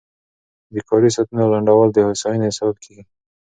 [0.73, 3.03] د کاري ساعتونو لنډول د هوساینې سبب کېږي.